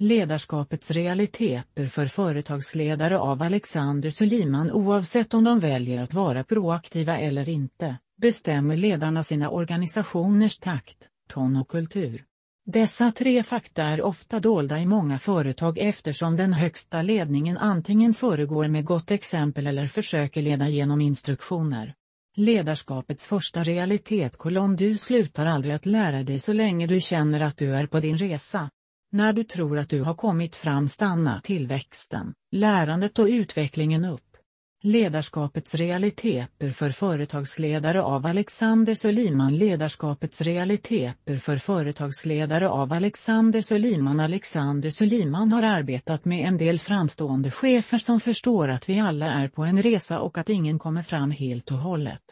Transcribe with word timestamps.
Ledarskapets 0.00 0.90
realiteter 0.90 1.86
för 1.86 2.06
företagsledare 2.06 3.18
av 3.18 3.42
Alexander 3.42 4.10
Suliman 4.10 4.70
Oavsett 4.72 5.34
om 5.34 5.44
de 5.44 5.60
väljer 5.60 6.02
att 6.02 6.14
vara 6.14 6.44
proaktiva 6.44 7.18
eller 7.18 7.48
inte, 7.48 7.98
bestämmer 8.20 8.76
ledarna 8.76 9.24
sina 9.24 9.50
organisationers 9.50 10.58
takt, 10.58 11.08
ton 11.28 11.56
och 11.56 11.68
kultur. 11.68 12.24
Dessa 12.66 13.12
tre 13.12 13.42
fakta 13.42 13.82
är 13.82 14.02
ofta 14.02 14.40
dolda 14.40 14.80
i 14.80 14.86
många 14.86 15.18
företag 15.18 15.78
eftersom 15.78 16.36
den 16.36 16.52
högsta 16.52 17.02
ledningen 17.02 17.58
antingen 17.58 18.14
föregår 18.14 18.68
med 18.68 18.84
gott 18.84 19.10
exempel 19.10 19.66
eller 19.66 19.86
försöker 19.86 20.42
leda 20.42 20.68
genom 20.68 21.00
instruktioner. 21.00 21.94
Ledarskapets 22.36 23.26
första 23.26 23.64
realitet 23.64 24.36
kolon 24.36 24.76
Du 24.76 24.98
slutar 24.98 25.46
aldrig 25.46 25.74
att 25.74 25.86
lära 25.86 26.22
dig 26.22 26.38
så 26.38 26.52
länge 26.52 26.86
du 26.86 27.00
känner 27.00 27.40
att 27.40 27.56
du 27.56 27.74
är 27.74 27.86
på 27.86 28.00
din 28.00 28.16
resa. 28.16 28.70
När 29.12 29.32
du 29.32 29.44
tror 29.44 29.78
att 29.78 29.88
du 29.88 30.02
har 30.02 30.14
kommit 30.14 30.56
fram 30.56 30.88
stannar 30.88 31.40
tillväxten, 31.40 32.34
lärandet 32.52 33.18
och 33.18 33.26
utvecklingen 33.26 34.04
upp. 34.04 34.36
Ledarskapets 34.82 35.74
realiteter 35.74 36.70
för 36.70 36.90
företagsledare 36.90 38.02
av 38.02 38.26
Alexander 38.26 38.94
Suliman 38.94 39.56
Ledarskapets 39.56 40.40
realiteter 40.40 41.38
för 41.38 41.56
företagsledare 41.56 42.68
av 42.68 42.92
Alexander 42.92 43.60
Suliman 43.60 44.20
Alexander 44.20 44.90
Suliman 44.90 45.52
har 45.52 45.62
arbetat 45.62 46.24
med 46.24 46.48
en 46.48 46.56
del 46.58 46.78
framstående 46.78 47.50
chefer 47.50 47.98
som 47.98 48.20
förstår 48.20 48.68
att 48.68 48.88
vi 48.88 49.00
alla 49.00 49.26
är 49.26 49.48
på 49.48 49.64
en 49.64 49.82
resa 49.82 50.20
och 50.20 50.38
att 50.38 50.48
ingen 50.48 50.78
kommer 50.78 51.02
fram 51.02 51.30
helt 51.30 51.70
och 51.70 51.78
hållet. 51.78 52.22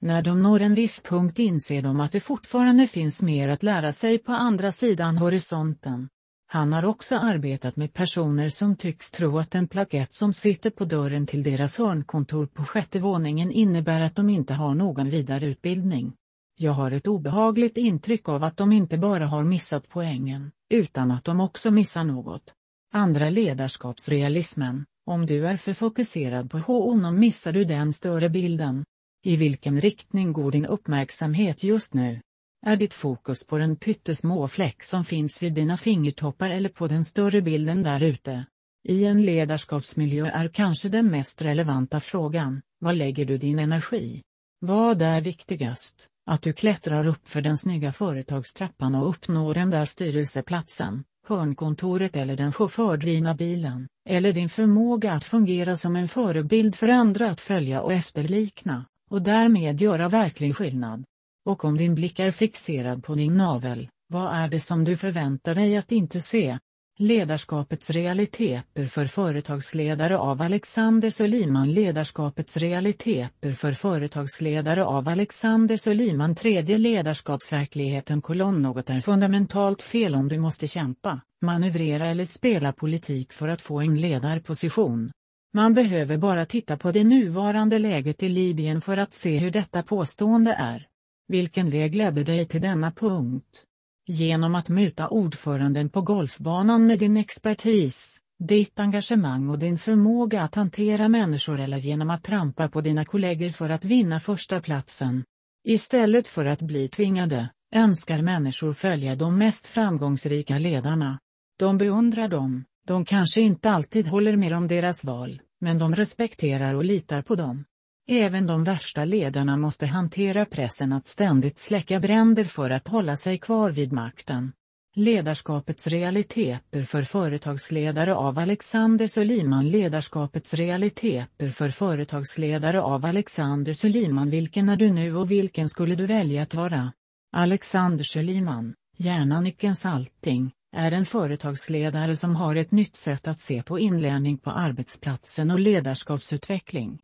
När 0.00 0.22
de 0.22 0.42
når 0.42 0.60
en 0.60 0.74
viss 0.74 1.02
punkt 1.02 1.38
inser 1.38 1.82
de 1.82 2.00
att 2.00 2.12
det 2.12 2.20
fortfarande 2.20 2.86
finns 2.86 3.22
mer 3.22 3.48
att 3.48 3.62
lära 3.62 3.92
sig 3.92 4.18
på 4.18 4.32
andra 4.32 4.72
sidan 4.72 5.18
horisonten. 5.18 6.08
Han 6.54 6.72
har 6.72 6.84
också 6.84 7.16
arbetat 7.16 7.76
med 7.76 7.92
personer 7.92 8.48
som 8.48 8.76
tycks 8.76 9.10
tro 9.10 9.38
att 9.38 9.54
en 9.54 9.68
plakett 9.68 10.12
som 10.12 10.32
sitter 10.32 10.70
på 10.70 10.84
dörren 10.84 11.26
till 11.26 11.42
deras 11.42 11.76
hörnkontor 11.78 12.46
på 12.46 12.64
sjätte 12.64 13.00
våningen 13.00 13.50
innebär 13.50 14.00
att 14.00 14.16
de 14.16 14.30
inte 14.30 14.54
har 14.54 14.74
någon 14.74 15.10
vidare 15.10 15.46
utbildning. 15.46 16.12
Jag 16.56 16.72
har 16.72 16.90
ett 16.90 17.06
obehagligt 17.06 17.76
intryck 17.76 18.28
av 18.28 18.44
att 18.44 18.56
de 18.56 18.72
inte 18.72 18.98
bara 18.98 19.26
har 19.26 19.44
missat 19.44 19.88
poängen, 19.88 20.50
utan 20.70 21.10
att 21.10 21.24
de 21.24 21.40
också 21.40 21.70
missar 21.70 22.04
något. 22.04 22.54
Andra 22.92 23.30
ledarskapsrealismen, 23.30 24.84
om 25.06 25.26
du 25.26 25.46
är 25.46 25.56
för 25.56 25.74
fokuserad 25.74 26.50
på 26.50 26.58
honom 26.58 27.20
missar 27.20 27.52
du 27.52 27.64
den 27.64 27.92
större 27.92 28.28
bilden. 28.28 28.84
I 29.24 29.36
vilken 29.36 29.80
riktning 29.80 30.32
går 30.32 30.50
din 30.50 30.66
uppmärksamhet 30.66 31.62
just 31.62 31.94
nu? 31.94 32.20
Är 32.66 32.76
ditt 32.76 32.94
fokus 32.94 33.46
på 33.46 33.58
den 33.58 33.76
pyttesmå 33.76 34.48
fläck 34.48 34.82
som 34.82 35.04
finns 35.04 35.42
vid 35.42 35.54
dina 35.54 35.76
fingertoppar 35.76 36.50
eller 36.50 36.68
på 36.68 36.88
den 36.88 37.04
större 37.04 37.42
bilden 37.42 37.82
där 37.82 38.00
ute? 38.02 38.46
I 38.88 39.04
en 39.04 39.22
ledarskapsmiljö 39.22 40.26
är 40.26 40.48
kanske 40.48 40.88
den 40.88 41.10
mest 41.10 41.42
relevanta 41.42 42.00
frågan, 42.00 42.62
Var 42.80 42.92
lägger 42.92 43.24
du 43.24 43.38
din 43.38 43.58
energi? 43.58 44.22
Vad 44.60 45.02
är 45.02 45.20
viktigast, 45.20 46.06
att 46.26 46.42
du 46.42 46.52
klättrar 46.52 47.06
upp 47.06 47.28
för 47.28 47.40
den 47.40 47.58
snygga 47.58 47.92
företagstrappan 47.92 48.94
och 48.94 49.08
uppnår 49.08 49.54
den 49.54 49.70
där 49.70 49.84
styrelseplatsen, 49.84 51.04
hörnkontoret 51.26 52.16
eller 52.16 52.36
den 52.36 52.52
chauffördrivna 52.52 53.34
bilen, 53.34 53.88
eller 54.08 54.32
din 54.32 54.48
förmåga 54.48 55.12
att 55.12 55.24
fungera 55.24 55.76
som 55.76 55.96
en 55.96 56.08
förebild 56.08 56.74
för 56.74 56.88
andra 56.88 57.30
att 57.30 57.40
följa 57.40 57.82
och 57.82 57.92
efterlikna, 57.92 58.86
och 59.10 59.22
därmed 59.22 59.80
göra 59.80 60.08
verklig 60.08 60.56
skillnad? 60.56 61.04
Och 61.46 61.64
om 61.64 61.76
din 61.76 61.94
blick 61.94 62.18
är 62.18 62.30
fixerad 62.30 63.04
på 63.04 63.14
din 63.14 63.36
navel, 63.36 63.88
vad 64.08 64.34
är 64.34 64.48
det 64.48 64.60
som 64.60 64.84
du 64.84 64.96
förväntar 64.96 65.54
dig 65.54 65.76
att 65.76 65.92
inte 65.92 66.20
se? 66.20 66.58
Ledarskapets 66.98 67.90
realiteter 67.90 68.86
för 68.86 69.06
företagsledare 69.06 70.18
av 70.18 70.42
Alexander 70.42 71.10
Suliman 71.10 71.72
Ledarskapets 71.72 72.56
realiteter 72.56 73.52
för 73.52 73.72
företagsledare 73.72 74.84
av 74.84 75.08
Alexander 75.08 75.76
Suliman 75.76 76.34
Tredje 76.34 76.78
ledarskapsverkligheten 76.78 78.22
kolon 78.22 78.62
Något 78.62 78.90
är 78.90 79.00
fundamentalt 79.00 79.82
fel 79.82 80.14
om 80.14 80.28
du 80.28 80.38
måste 80.38 80.68
kämpa, 80.68 81.20
manövrera 81.42 82.06
eller 82.06 82.24
spela 82.24 82.72
politik 82.72 83.32
för 83.32 83.48
att 83.48 83.60
få 83.60 83.80
en 83.80 84.00
ledarposition. 84.00 85.10
Man 85.54 85.74
behöver 85.74 86.18
bara 86.18 86.46
titta 86.46 86.76
på 86.76 86.92
det 86.92 87.04
nuvarande 87.04 87.78
läget 87.78 88.22
i 88.22 88.28
Libyen 88.28 88.80
för 88.80 88.96
att 88.96 89.12
se 89.12 89.38
hur 89.38 89.50
detta 89.50 89.82
påstående 89.82 90.52
är. 90.52 90.86
Vilken 91.28 91.70
väg 91.70 91.94
ledde 91.94 92.24
dig 92.24 92.46
till 92.46 92.60
denna 92.60 92.92
punkt? 92.92 93.64
Genom 94.06 94.54
att 94.54 94.68
muta 94.68 95.08
ordföranden 95.08 95.88
på 95.88 96.00
golfbanan 96.00 96.86
med 96.86 96.98
din 96.98 97.16
expertis, 97.16 98.18
ditt 98.38 98.78
engagemang 98.78 99.48
och 99.48 99.58
din 99.58 99.78
förmåga 99.78 100.42
att 100.42 100.54
hantera 100.54 101.08
människor 101.08 101.60
eller 101.60 101.76
genom 101.76 102.10
att 102.10 102.24
trampa 102.24 102.68
på 102.68 102.80
dina 102.80 103.04
kollegor 103.04 103.50
för 103.50 103.70
att 103.70 103.84
vinna 103.84 104.20
första 104.20 104.60
platsen. 104.60 105.24
Istället 105.64 106.26
för 106.26 106.44
att 106.44 106.62
bli 106.62 106.88
tvingade, 106.88 107.48
önskar 107.74 108.22
människor 108.22 108.72
följa 108.72 109.16
de 109.16 109.38
mest 109.38 109.66
framgångsrika 109.66 110.58
ledarna. 110.58 111.18
De 111.58 111.78
beundrar 111.78 112.28
dem, 112.28 112.64
de 112.86 113.04
kanske 113.04 113.40
inte 113.40 113.70
alltid 113.70 114.06
håller 114.06 114.36
med 114.36 114.52
om 114.52 114.68
deras 114.68 115.04
val, 115.04 115.40
men 115.60 115.78
de 115.78 115.94
respekterar 115.94 116.74
och 116.74 116.84
litar 116.84 117.22
på 117.22 117.34
dem. 117.34 117.64
Även 118.08 118.46
de 118.46 118.64
värsta 118.64 119.04
ledarna 119.04 119.56
måste 119.56 119.86
hantera 119.86 120.44
pressen 120.44 120.92
att 120.92 121.06
ständigt 121.06 121.58
släcka 121.58 122.00
bränder 122.00 122.44
för 122.44 122.70
att 122.70 122.88
hålla 122.88 123.16
sig 123.16 123.38
kvar 123.38 123.70
vid 123.70 123.92
makten. 123.92 124.52
Ledarskapets 124.96 125.86
realiteter 125.86 126.82
för 126.82 127.02
företagsledare 127.02 128.14
av 128.14 128.38
Alexander 128.38 129.06
Suliman 129.06 129.68
Ledarskapets 129.68 130.54
realiteter 130.54 131.50
för 131.50 131.70
företagsledare 131.70 132.80
av 132.80 133.04
Alexander 133.04 133.74
Suliman 133.74 134.30
Vilken 134.30 134.68
är 134.68 134.76
du 134.76 134.92
nu 134.92 135.16
och 135.16 135.30
vilken 135.30 135.68
skulle 135.68 135.94
du 135.94 136.06
välja 136.06 136.42
att 136.42 136.54
vara? 136.54 136.92
Alexander 137.32 138.04
Suliman, 138.04 138.74
hjärnanyckelns 138.96 139.86
allting, 139.86 140.52
är 140.76 140.92
en 140.92 141.06
företagsledare 141.06 142.16
som 142.16 142.36
har 142.36 142.56
ett 142.56 142.70
nytt 142.70 142.96
sätt 142.96 143.28
att 143.28 143.40
se 143.40 143.62
på 143.62 143.78
inlärning 143.78 144.38
på 144.38 144.50
arbetsplatsen 144.50 145.50
och 145.50 145.60
ledarskapsutveckling. 145.60 146.98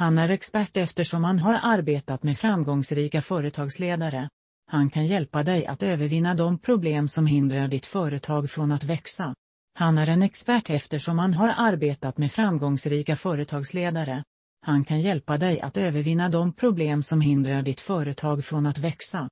Han 0.00 0.18
är 0.18 0.28
expert 0.28 0.76
eftersom 0.76 1.24
han 1.24 1.38
har 1.38 1.60
arbetat 1.62 2.22
med 2.22 2.38
framgångsrika 2.38 3.22
företagsledare. 3.22 4.28
Han 4.70 4.90
kan 4.90 5.06
hjälpa 5.06 5.42
dig 5.42 5.66
att 5.66 5.82
övervinna 5.82 6.34
de 6.34 6.58
problem 6.58 7.08
som 7.08 7.26
hindrar 7.26 7.68
ditt 7.68 7.86
företag 7.86 8.50
från 8.50 8.72
att 8.72 8.84
växa. 8.84 9.34
Han 9.74 9.98
är 9.98 10.06
en 10.08 10.22
expert 10.22 10.70
eftersom 10.70 11.18
han 11.18 11.34
har 11.34 11.54
arbetat 11.56 12.18
med 12.18 12.32
framgångsrika 12.32 13.16
företagsledare. 13.16 14.24
Han 14.66 14.84
kan 14.84 15.00
hjälpa 15.00 15.38
dig 15.38 15.60
att 15.60 15.76
övervinna 15.76 16.28
de 16.28 16.52
problem 16.52 17.02
som 17.02 17.20
hindrar 17.20 17.62
ditt 17.62 17.80
företag 17.80 18.44
från 18.44 18.66
att 18.66 18.78
växa. 18.78 19.28